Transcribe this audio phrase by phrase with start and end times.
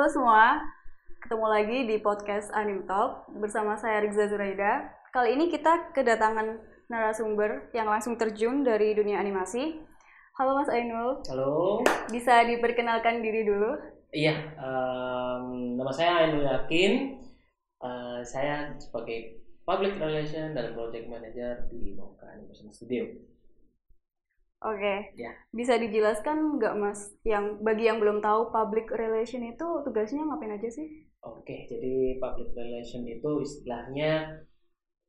[0.00, 0.56] Halo semua,
[1.20, 4.88] ketemu lagi di podcast Anim Talk bersama saya Rizza Zuraida.
[5.12, 6.56] Kali ini kita kedatangan
[6.88, 9.76] narasumber yang langsung terjun dari dunia animasi.
[10.40, 13.76] Halo Mas Ainul, Halo, bisa diperkenalkan diri dulu?
[14.16, 16.92] iya, em, nama saya Ainul Yakin.
[17.84, 23.04] Eh, saya sebagai Public Relation dan Project Manager di Moka Animation Studio.
[24.60, 25.32] Oke, Ya.
[25.56, 30.68] bisa dijelaskan nggak Mas, yang bagi yang belum tahu public relation itu tugasnya ngapain aja
[30.68, 31.08] sih?
[31.20, 34.40] Oke, jadi Public Relation itu istilahnya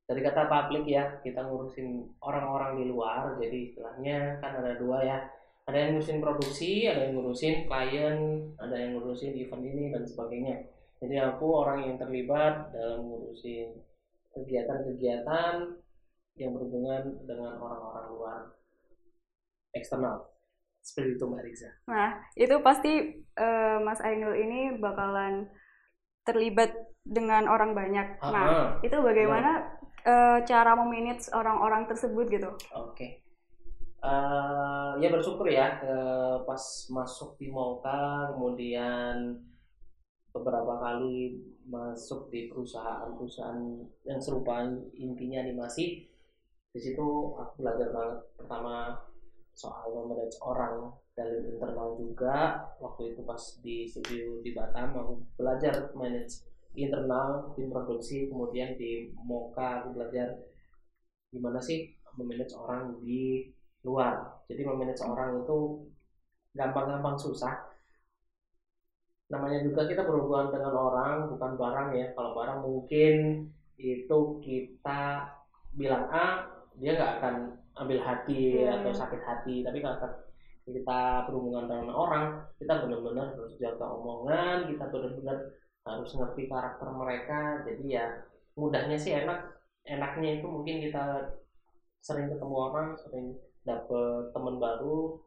[0.04, 3.40] dari kata public ya, kita ngurusin orang-orang di luar.
[3.40, 5.18] Jadi istilahnya kan ada dua ya,
[5.64, 8.20] ada yang ngurusin produksi, ada yang ngurusin klien,
[8.60, 10.68] ada yang ngurusin event ini dan sebagainya.
[11.00, 13.72] Jadi aku orang yang terlibat dalam ngurusin
[14.36, 15.80] kegiatan-kegiatan
[16.36, 18.40] yang berhubungan dengan orang-orang luar
[19.74, 20.28] eksternal.
[20.82, 21.70] Seperti itu Mbak Riza.
[21.88, 25.46] Nah, itu pasti eh, Mas Ainul ini bakalan
[26.26, 26.74] terlibat
[27.06, 28.18] dengan orang banyak.
[28.22, 32.50] Nah, Ah, itu bagaimana eh, cara memanage orang-orang tersebut gitu?
[32.74, 33.22] Oke.
[34.02, 39.38] Eh, ya bersyukur ya eh, pas masuk di Moka kemudian
[40.34, 41.38] beberapa kali
[41.70, 43.62] masuk di perusahaan-perusahaan
[44.10, 44.66] yang serupa
[44.98, 46.10] intinya animasi
[46.72, 48.98] di situ aku belajar banget pertama
[49.54, 52.66] soal memanage orang dari internal juga.
[52.80, 59.12] Waktu itu pas di studio di Batam aku belajar manage internal tim produksi kemudian di
[59.28, 60.40] Moka aku belajar
[61.32, 63.52] gimana sih memanage orang di
[63.84, 64.44] luar.
[64.48, 65.88] Jadi memanage orang itu
[66.56, 67.72] gampang-gampang susah.
[69.32, 72.08] Namanya juga kita berhubungan dengan orang bukan barang ya.
[72.12, 73.48] Kalau barang mungkin
[73.80, 75.24] itu kita
[75.72, 77.36] bilang A dia nggak akan
[77.82, 78.82] ambil hati Hmm.
[78.82, 79.66] atau sakit hati.
[79.66, 79.98] Tapi kalau
[80.62, 82.26] kita berhubungan dengan orang
[82.62, 85.38] kita benar-benar harus jaga omongan kita benar-benar
[85.82, 87.66] harus ngerti karakter mereka.
[87.66, 88.06] Jadi ya
[88.54, 89.58] mudahnya sih enak.
[89.82, 91.34] Enaknya itu mungkin kita
[92.06, 93.34] sering ketemu orang sering
[93.66, 95.18] dapet teman baru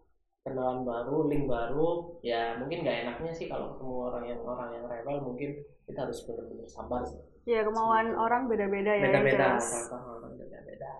[0.46, 2.14] kenalan baru link baru.
[2.22, 5.50] Ya mungkin nggak enaknya sih kalau ketemu orang yang orang yang rebel mungkin
[5.90, 7.18] kita harus benar-benar sabar sih.
[7.44, 8.16] Ya, kemauan itu.
[8.16, 9.60] orang beda-beda ya, beda-beda
[10.40, 10.92] beda-beda.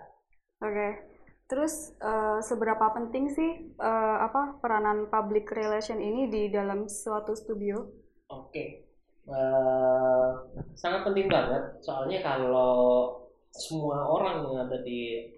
[0.61, 1.14] Oke.
[1.45, 7.85] Terus eh, seberapa penting sih eh, apa peranan public relation ini di dalam suatu studio?
[8.33, 8.85] Oke,
[9.25, 10.31] Eh,
[10.77, 11.81] sangat penting banget.
[11.81, 13.09] Soalnya kalau
[13.49, 15.33] semua orang yang ada di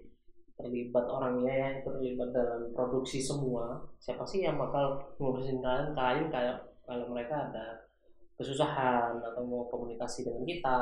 [0.57, 6.27] terlibat orangnya ya itu terlibat dalam produksi semua, siapa sih yang bakal ngurusin kalian kalian
[6.33, 7.65] kayak kalau mereka ada
[8.35, 10.81] kesusahan atau mau komunikasi dengan kita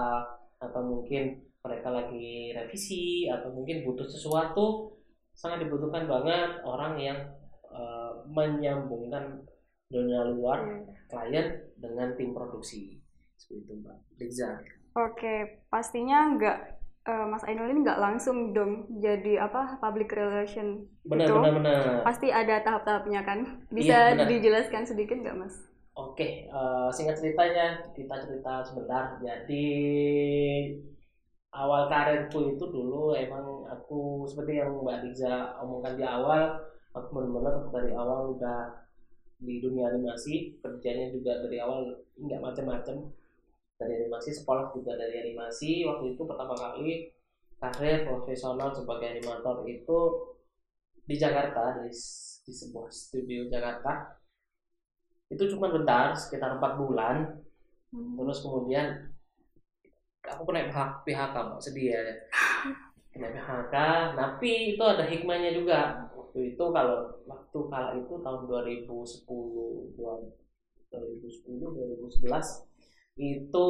[0.64, 4.96] atau mungkin mereka lagi revisi atau mungkin butuh sesuatu
[5.36, 7.20] sangat dibutuhkan banget orang yang
[7.70, 9.44] eh, menyambungkan
[9.94, 10.60] dunia luar
[11.12, 11.48] klien
[11.78, 12.98] dengan tim produksi
[13.38, 14.50] seperti itu mbak Riza
[14.96, 15.36] Oke,
[15.68, 16.58] pastinya nggak
[17.06, 21.36] eh, Mas Ainul ini nggak langsung dong jadi apa public relation benar itu.
[21.36, 23.40] benar benar Pasti ada tahap-tahapnya kan?
[23.76, 24.28] Iya, Bisa benar.
[24.32, 25.56] dijelaskan sedikit nggak Mas?
[25.96, 27.66] oke eh, singkat ceritanya
[27.96, 29.68] kita cerita sebentar jadi
[31.56, 36.60] awal karirku itu dulu emang aku seperti yang mbak Riza omongkan di awal
[36.92, 38.84] aku benar-benar dari awal udah
[39.40, 43.08] di dunia animasi kerjanya juga dari awal nggak macam-macam
[43.76, 45.84] dari animasi sekolah juga dari animasi.
[45.84, 47.12] Waktu itu pertama kali
[47.60, 50.00] karir profesional sebagai animator itu
[51.06, 51.92] di Jakarta di,
[52.44, 54.16] di sebuah studio Jakarta.
[55.28, 57.16] Itu cuma bentar sekitar empat bulan.
[57.92, 59.15] Terus kemudian
[60.32, 62.02] aku kena PHK, PHK Mbak, sedih ya.
[63.14, 63.76] Kena PHK
[64.18, 66.10] tapi itu ada hikmahnya juga.
[66.16, 70.28] Waktu itu kalau waktu kala itu tahun 2010 dua-
[70.92, 72.68] 2010 2011
[73.16, 73.70] itu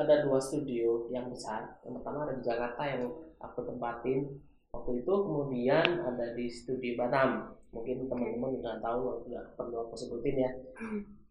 [0.00, 1.76] ada dua studio yang besar.
[1.84, 3.02] Yang pertama ada di Jakarta yang
[3.44, 4.40] aku tempatin.
[4.72, 7.52] Waktu itu kemudian ada di studio Batam.
[7.68, 10.50] Mungkin teman-teman udah tahu nggak perlu aku sebutin ya.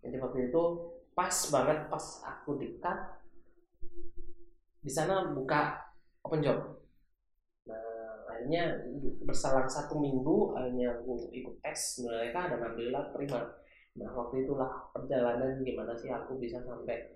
[0.06, 0.62] Jadi waktu itu
[1.18, 2.98] pas banget pas aku dekat
[4.88, 5.75] di sana buka
[6.24, 6.56] open job.
[7.68, 8.88] Nah akhirnya
[9.28, 13.44] berselang satu minggu akhirnya aku ikut tes mereka dan alhamdulillah terima.
[14.00, 17.12] Nah waktu itulah perjalanan gimana sih aku bisa sampai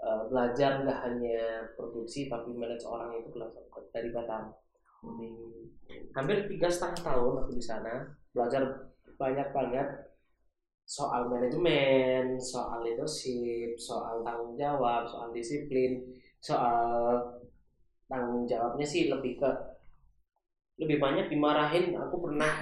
[0.00, 3.36] eh, belajar nggak hanya produksi tapi manage orang itu
[3.92, 4.56] dari Batam.
[5.00, 5.28] Jadi,
[6.16, 9.88] hampir tiga setengah tahun aku di sana belajar banyak banget
[10.90, 16.02] soal manajemen, soal leadership, soal tanggung jawab, soal disiplin,
[16.40, 16.84] soal
[18.10, 19.50] tanggung jawabnya sih lebih ke
[20.80, 21.94] lebih banyak dimarahin.
[22.04, 22.52] Aku pernah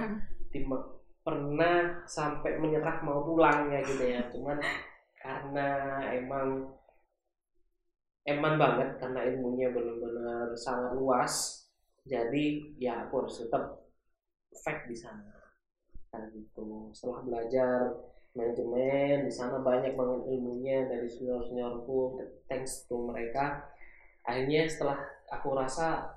[0.53, 0.87] dim-
[1.25, 1.75] pernah
[2.17, 4.21] sampai menyerah mau pulang ya gitu ya.
[4.33, 4.57] Cuman
[5.19, 5.67] karena
[6.19, 6.47] emang
[8.31, 11.33] eman banget karena ilmunya benar-benar sangat luas
[12.11, 12.45] jadi
[12.85, 13.63] ya aku harus tetap
[14.63, 15.33] fact di sana
[16.11, 17.81] kan gitu setelah belajar
[18.39, 22.15] manajemen di sana banyak banget ilmunya dari senior seniorku
[22.47, 23.67] thanks to mereka
[24.23, 24.95] akhirnya setelah
[25.27, 26.15] aku rasa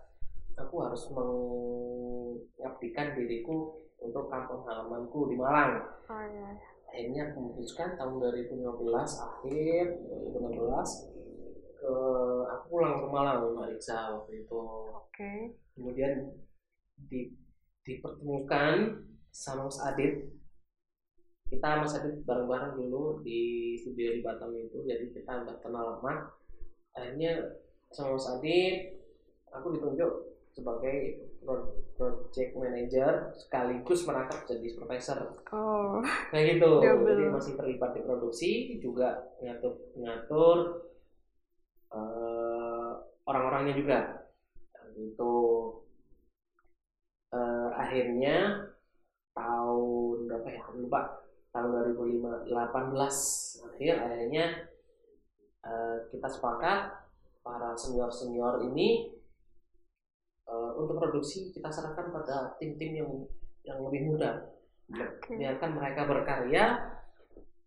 [0.54, 6.54] aku harus mengabdikan diriku untuk kampung halamanku di Malang Oh iya.
[6.92, 8.68] akhirnya aku memutuskan tahun 2015
[9.26, 9.84] akhir
[10.30, 11.08] 2016
[11.82, 11.94] ke
[12.46, 14.60] aku pulang ke Malang Mbak Riksa waktu itu
[14.92, 15.32] Oke.
[15.74, 16.30] kemudian
[17.08, 17.32] di,
[17.82, 19.02] dipertemukan
[19.32, 20.28] sama Mas Adit
[21.52, 26.32] kita Mas Adit bareng-bareng dulu di studio di Batam itu jadi kita udah kenal lama.
[26.96, 27.60] Akhirnya
[27.92, 28.96] sama Mas Adit
[29.52, 30.12] aku ditunjuk
[30.52, 30.96] sebagai
[31.44, 35.18] pro- project manager sekaligus merangkap jadi profesor
[35.52, 36.00] Oh.
[36.32, 36.80] kayak gitu.
[36.80, 37.04] Double.
[37.04, 38.50] jadi masih terlibat di produksi
[38.80, 40.56] juga ngatur ngatur
[41.92, 42.90] eh,
[43.28, 43.98] orang-orangnya juga.
[44.92, 45.34] Gitu
[47.32, 48.68] Eh, akhirnya
[49.32, 50.60] tahun berapa ya?
[50.76, 51.21] Lupa
[51.52, 52.48] tahun 2018
[53.68, 54.46] akhir akhirnya
[55.62, 56.80] eh, kita sepakat
[57.44, 59.12] para senior senior ini
[60.48, 63.10] eh, untuk produksi kita serahkan pada tim-tim yang
[63.62, 64.48] yang lebih muda
[64.90, 65.36] Oke.
[65.36, 66.64] biarkan mereka berkarya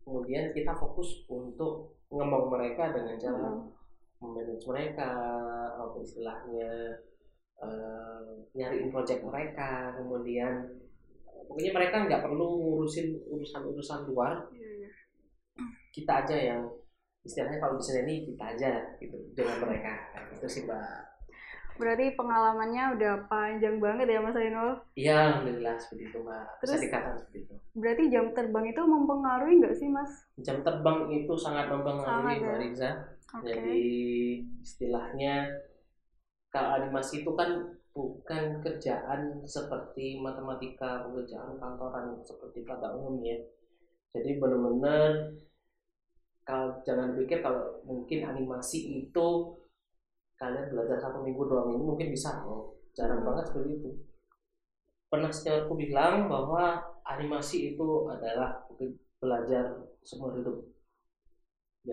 [0.06, 3.74] kemudian kita fokus untuk ngembang mereka dengan cara Hmm.
[4.22, 5.12] memanage mereka
[5.76, 6.98] apa istilahnya
[7.62, 10.66] eh, nyariin project mereka kemudian
[11.46, 14.90] pokoknya mereka nggak perlu ngurusin urusan-urusan luar Iya, iya.
[15.90, 16.62] kita aja yang
[17.22, 21.04] istilahnya kalau sini ini kita aja gitu dengan mereka Nah, itu sih mbak
[21.76, 24.72] Berarti pengalamannya udah panjang banget ya Mas Ainul.
[24.96, 29.54] iya alhamdulillah seperti itu mbak bisa Terus- dikatakan seperti itu Berarti jam terbang itu mempengaruhi
[29.60, 30.12] nggak sih Mas?
[30.38, 32.46] jam terbang itu sangat mempengaruhi Sangat, ya.
[32.46, 32.92] mbak Riza
[33.36, 33.52] Oke.
[33.52, 33.80] Jadi
[34.62, 35.36] istilahnya
[36.48, 39.22] kalau animasi itu kan bukan kerjaan
[39.56, 43.38] seperti matematika, pekerjaan kantoran seperti pada umumnya.
[44.14, 45.12] Jadi benar-benar
[46.48, 49.28] kalau jangan pikir kalau mungkin animasi itu
[50.42, 53.28] kalian belajar satu minggu dua minggu mungkin bisa oh, jarang Hmm.
[53.28, 53.90] banget seperti itu.
[55.10, 56.64] Pernah seniorku bilang bahwa
[57.08, 58.66] animasi itu adalah
[59.22, 59.66] belajar
[60.06, 60.58] seumur hidup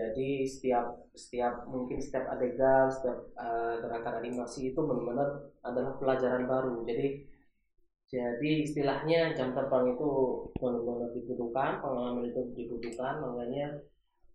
[0.03, 6.83] jadi setiap setiap mungkin setiap adegan setiap uh, gerakan animasi itu benar-benar adalah pelajaran baru
[6.83, 7.23] jadi
[8.13, 10.09] jadi istilahnya jam terbang itu
[10.61, 13.81] benar-benar dibutuhkan pengalaman itu dibutuhkan makanya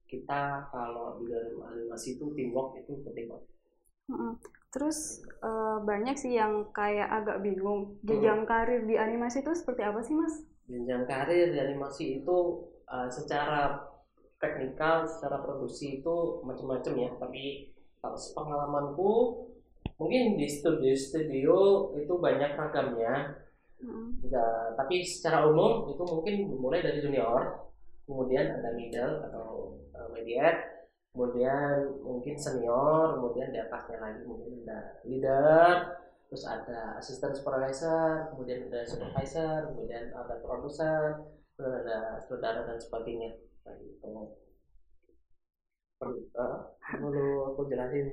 [0.07, 3.45] kita kalau di dalam animasi itu teamwork itu penting banget.
[4.71, 7.99] Terus eh, banyak sih yang kayak agak bingung.
[8.07, 10.47] Jenjang karir di animasi itu seperti apa sih Mas?
[10.67, 13.87] jenjang karir di animasi itu uh, secara
[14.37, 19.11] teknikal secara produksi itu macam-macam ya tapi kalau pengalamanku
[19.97, 21.55] mungkin di studio-studio
[21.97, 23.47] itu banyak ragamnya
[23.77, 24.25] Mm.
[24.25, 27.69] Ya, tapi secara umum itu mungkin dimulai dari junior,
[28.09, 34.97] kemudian ada middle atau uh, mediate, kemudian mungkin senior, kemudian di atasnya lagi mungkin ada
[35.05, 35.73] leader,
[36.25, 43.37] terus ada assistant supervisor, kemudian ada supervisor, kemudian ada produser, kemudian ada saudara dan sebagainya.
[45.97, 48.07] Perlu, eh, perlu aku jelasin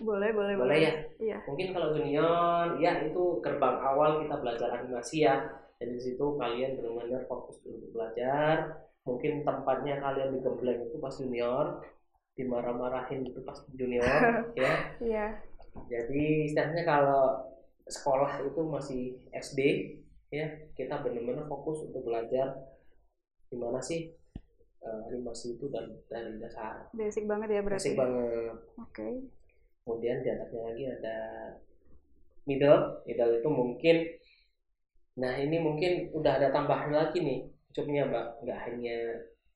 [0.00, 0.92] Boleh, boleh, boleh ya?
[1.20, 1.38] Iya.
[1.44, 5.44] Mungkin kalau junior, ya itu gerbang awal kita belajar animasi ya.
[5.78, 8.80] Jadi di situ kalian benar-benar fokus untuk belajar.
[9.04, 11.84] Mungkin tempatnya kalian digembleng itu pas junior,
[12.34, 14.20] dimarah-marahin itu pas junior,
[14.58, 14.72] ya.
[14.98, 15.26] Iya.
[15.92, 17.44] Jadi istilahnya kalau
[17.84, 19.02] sekolah itu masih
[19.36, 19.60] SD,
[20.32, 22.58] ya kita benar-benar fokus untuk belajar
[23.46, 24.10] gimana sih
[24.84, 26.92] eh, animasi itu dari dari dasar.
[26.92, 27.90] Basic banget ya berarti.
[27.90, 29.08] Asik banget Oke.
[29.84, 31.16] kemudian di atasnya lagi ada
[32.48, 33.96] middle middle itu mungkin
[35.14, 37.40] nah ini mungkin udah ada tambahan lagi nih
[37.76, 38.96] jobnya mbak nggak hanya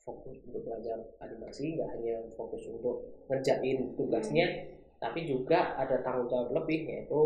[0.05, 4.47] fokus untuk belajar animasi nggak hanya fokus untuk ngerjain tugasnya
[5.01, 7.21] tapi juga ada tanggung jawab lebih yaitu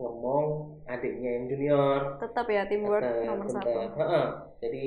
[0.00, 3.62] ngomong adiknya yang junior Tetap ya teamwork Tetap, nomor tetap.
[3.62, 3.80] satu.
[4.00, 4.26] Heeh.
[4.60, 4.82] jadi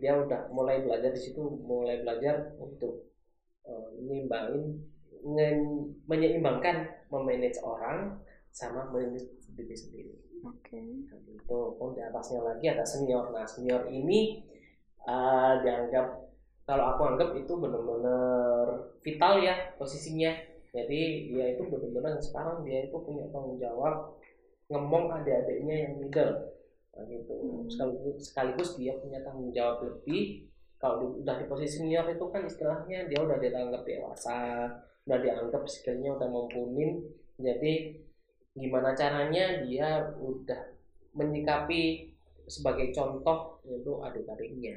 [0.00, 3.12] dia udah mulai belajar di situ mulai belajar untuk
[3.62, 4.80] eh, nyimbangin
[6.08, 6.76] menyeimbangkan
[7.12, 8.16] memanage orang
[8.50, 10.14] sama memanage diri sendiri
[10.46, 10.78] Oke.
[10.78, 14.40] Nah, itu pun di atasnya lagi ada senior nah senior ini
[15.04, 16.06] eh, dianggap
[16.62, 20.30] kalau aku anggap itu benar-benar vital ya posisinya
[20.68, 21.00] jadi
[21.32, 24.17] dia itu benar-benar sekarang dia itu punya tanggung jawab
[24.68, 26.34] ngomong adik-adiknya yang middle.
[26.94, 27.34] Nah, gitu.
[27.34, 27.68] Hmm.
[27.70, 30.48] sekaligus, sekaligus dia punya tanggung jawab lebih.
[30.78, 34.70] Kalau udah di posisi senior itu kan istilahnya dia udah dianggap dewasa
[35.08, 37.00] udah dianggap skillnya udah mampunin
[37.40, 37.96] jadi
[38.52, 40.76] gimana caranya dia udah
[41.16, 42.12] menyikapi
[42.44, 44.76] sebagai contoh yaitu adik-adiknya.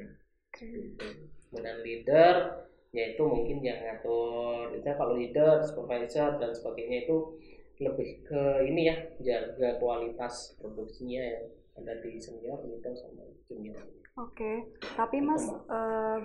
[0.52, 1.04] Gitu.
[1.48, 7.40] kemudian leader yaitu mungkin yang ngatur itu kalau leader supervisor dan sebagainya itu
[7.80, 13.80] lebih ke ini ya jaga kualitas produksinya yang ada di senior middle sama junior
[14.20, 16.18] Oke, tapi Mas eh,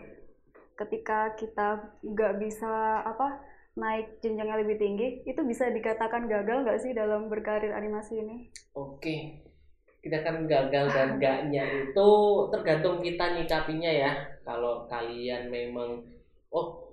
[0.75, 3.39] ketika kita nggak bisa apa
[3.79, 8.51] naik jenjangnya lebih tinggi, itu bisa dikatakan gagal nggak sih dalam berkarir animasi ini?
[8.75, 9.39] Oke,
[10.03, 12.09] kita kan gagal dan enggaknya itu
[12.51, 14.11] tergantung kita nyikapinya ya.
[14.43, 16.03] Kalau kalian memang,
[16.51, 16.86] oh,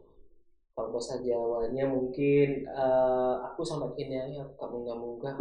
[0.74, 5.34] kalau bahasa Jawanya mungkin eh, aku sama gini ya, kamu nggak munggah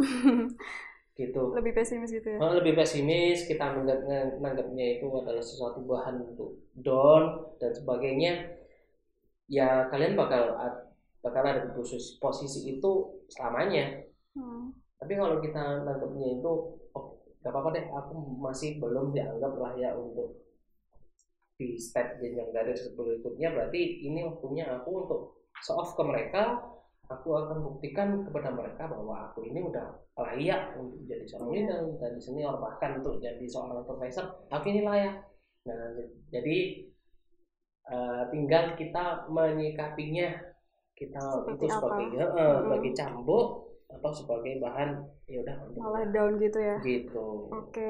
[1.20, 1.42] gitu.
[1.54, 2.38] Lebih pesimis gitu ya?
[2.42, 4.00] Malah lebih pesimis, kita menganggap
[4.38, 7.22] menganggapnya itu adalah sesuatu bahan untuk down
[7.62, 8.32] dan sebagainya.
[9.48, 10.56] Ya kalian bakal
[11.24, 12.90] bakal ada di posisi, posisi itu
[13.32, 14.74] selamanya Hmm.
[14.98, 16.50] tapi kalau kita nangkepnya itu
[16.96, 17.04] oh
[17.42, 20.28] gak apa-apa deh aku masih belum dianggap layak untuk
[21.54, 25.20] di step jenjang karir berikutnya berarti ini waktunya aku untuk
[25.62, 26.58] show off ke mereka
[27.06, 29.86] aku akan buktikan kepada mereka bahwa aku ini udah
[30.18, 35.14] layak untuk jadi seorang leader dan senior bahkan untuk jadi seorang supervisor aku ini layak
[35.64, 35.94] nah
[36.32, 36.56] jadi
[37.92, 40.28] eh, tinggal kita menyikapinya
[40.98, 41.96] kita Seperti itu apa?
[41.96, 42.60] sebagai eh, Mm-mm.
[42.62, 43.46] sebagai cambuk
[43.94, 44.90] atau sebagai bahan
[45.30, 46.76] ya udah untuk Malah down gitu ya?
[46.86, 47.88] gitu Oke,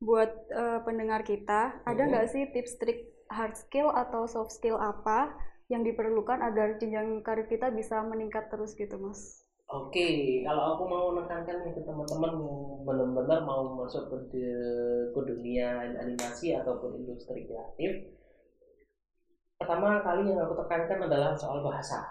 [0.00, 5.30] buat eh, pendengar kita, ada nggak sih tips trik hard skill atau soft skill apa
[5.70, 9.46] yang diperlukan agar jenjang karir kita bisa meningkat terus gitu, Mas?
[9.70, 14.42] Oke, kalau aku mau menekankan nih ke teman-teman yang benar-benar mau masuk ke,
[15.14, 18.10] ke dunia animasi ataupun industri kreatif,
[19.62, 22.02] pertama kali yang aku tekankan adalah soal bahasa.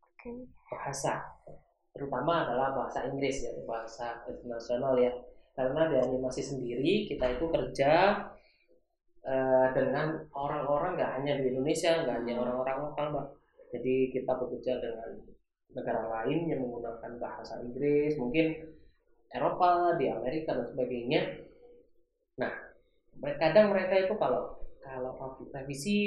[0.00, 0.48] Oke.
[0.72, 1.28] Bahasa,
[1.92, 5.12] terutama adalah bahasa Inggris ya, bahasa internasional ya.
[5.54, 7.92] Karena di animasi sendiri kita itu kerja
[9.22, 13.26] eh, dengan orang-orang nggak hanya di Indonesia, nggak hanya orang-orang lokal, mbak.
[13.74, 15.10] Jadi kita bekerja dengan
[15.74, 18.74] negara lain yang menggunakan bahasa Inggris, mungkin
[19.34, 21.42] Eropa, di Amerika dan sebagainya.
[22.38, 22.54] Nah,
[23.42, 25.98] kadang mereka itu kalau kalau revisi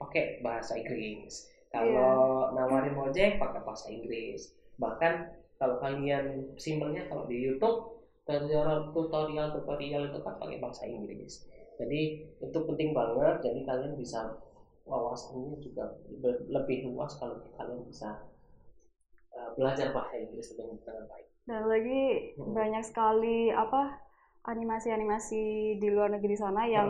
[0.00, 4.56] pakai bahasa Inggris, kalau nawarin ojek pakai bahasa Inggris.
[4.80, 5.12] Bahkan
[5.60, 7.91] kalau kalian simpelnya kalau di YouTube
[8.22, 11.32] tutorial tutorial tutorial itu kan pakai bahasa Inggris.
[11.78, 12.00] Jadi
[12.38, 13.42] itu penting banget.
[13.42, 14.38] Jadi kalian bisa
[14.86, 15.84] wawasannya juga
[16.50, 18.26] lebih luas kalau kalian bisa
[19.36, 21.26] uh, belajar bahasa Inggris dengan dengan baik.
[21.42, 22.02] Dan lagi
[22.38, 22.54] Mhm.
[22.54, 23.98] banyak sekali apa
[24.46, 25.42] animasi-animasi
[25.78, 26.88] di luar negeri sana yang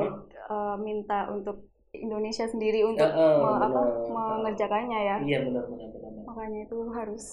[0.52, 5.16] eh, minta untuk Indonesia sendiri untuk Ya, eh, me- apa, mengerjakannya ya.
[5.20, 5.88] Iya benar benar.
[5.92, 6.24] benar.
[6.28, 7.24] Makanya itu harus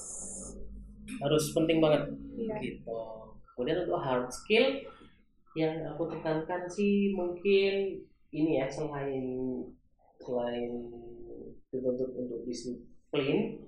[1.19, 2.01] Harus penting banget.
[2.39, 2.55] Iya.
[2.63, 2.95] gitu.
[3.59, 4.87] Kemudian untuk hard skill
[5.59, 7.99] yang aku tekankan sih mungkin
[8.31, 9.27] ini ya selain
[10.15, 10.87] selain
[11.67, 13.59] dituntut untuk disiplin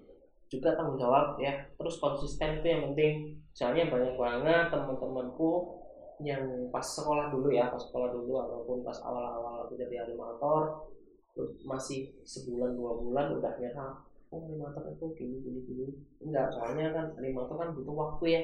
[0.48, 1.68] juga tanggung jawab ya.
[1.76, 3.36] Terus konsisten itu yang penting.
[3.52, 5.76] Soalnya banyak banget teman-temanku
[6.24, 10.88] yang pas sekolah dulu ya pas sekolah dulu ataupun pas awal-awal aku jadi animator
[11.68, 14.00] masih sebulan dua bulan udah nyerah
[14.32, 15.86] oh animator itu gini gini gini.
[16.24, 18.42] Enggak soalnya kan animator kan butuh waktu ya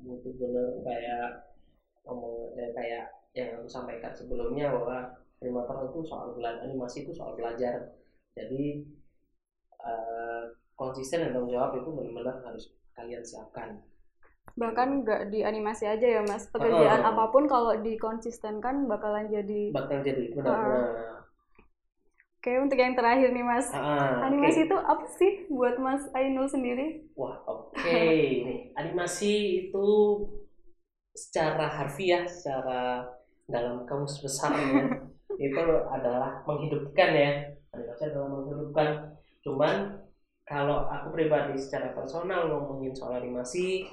[0.00, 1.52] butuh bener kayak
[2.04, 3.04] ngomong eh, kayak
[3.36, 7.94] yang aku sampaikan sebelumnya bahwa animator itu soal belajar animasi itu soal belajar.
[8.34, 8.84] Jadi
[9.80, 10.42] eh,
[10.74, 13.80] konsisten dan tanggung jawab itu benar-benar harus kalian siapkan.
[14.56, 16.48] Bahkan nggak di animasi aja ya mas.
[16.50, 17.10] Pekerjaan Heeh.
[17.12, 21.19] apa pun kalau dikonsistenkan bakalan jadi bakal jadi benar-benar
[22.40, 24.66] oke untuk yang terakhir nih mas Ah, animasi oke.
[24.66, 27.84] itu apa sih buat mas Ainul sendiri Wah, oke.
[28.48, 29.88] Nih, animasi itu
[31.12, 33.04] secara harfiah, secara
[33.44, 35.04] dalam kamus besarnya
[35.36, 37.30] itu adalah menghidupkan ya.
[37.76, 38.88] Animasi adalah menghidupkan.
[39.44, 39.76] Cuman
[40.48, 43.84] kalau aku pribadi secara personal ngomongin soal animasi,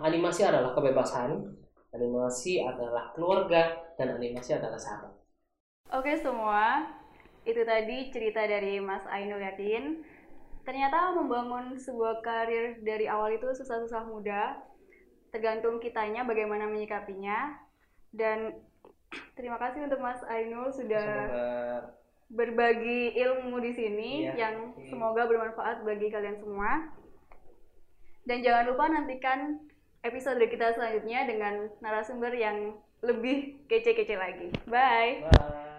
[0.00, 1.52] animasi adalah kebebasan,
[1.92, 5.12] animasi adalah keluarga, dan animasi adalah sahabat.
[5.94, 6.82] Oke semua,
[7.44, 10.00] itu tadi cerita dari Mas Ainul Yatin.
[10.64, 14.56] Ternyata membangun sebuah karir dari awal itu susah-susah mudah,
[15.28, 17.60] tergantung kitanya bagaimana menyikapinya.
[18.08, 18.56] Dan
[19.38, 21.48] terima kasih untuk Mas Ainul sudah Semoga
[22.34, 24.32] berbagi ilmu di sini Iya.
[24.34, 24.56] yang
[24.88, 26.88] semoga bermanfaat bagi kalian semua.
[28.24, 29.60] Dan jangan lupa nantikan
[30.00, 32.72] episode kita selanjutnya dengan narasumber yang
[33.04, 34.48] lebih kece-kece lagi.
[34.64, 35.28] Bye.
[35.28, 35.73] Bye.